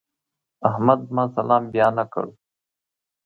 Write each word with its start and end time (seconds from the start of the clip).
احمد 0.69 0.99
زما 1.09 1.23
سلام 1.35 1.63
بيا 1.73 1.87
نه 1.97 2.05
کړ. 2.13 2.25